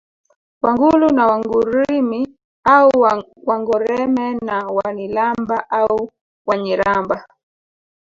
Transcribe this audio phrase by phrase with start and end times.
[0.63, 2.27] Wangulu na Wangurimi
[2.63, 2.89] au
[3.47, 6.09] Wangoreme na Wanilamba au
[6.47, 7.25] Wanyiramba